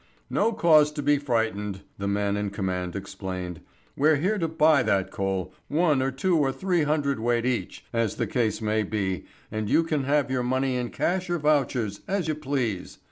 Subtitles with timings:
[0.31, 3.61] "No cause to be frightened," the man in command explained.
[3.95, 8.25] "We're here to buy that coal, one or two or three hundredweight each, as the
[8.25, 12.33] case may be, and you can have your money in cash or vouchers, as you
[12.33, 12.97] please.